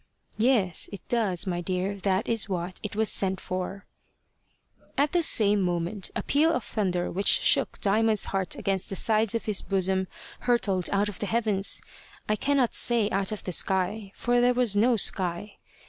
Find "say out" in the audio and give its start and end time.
12.73-13.31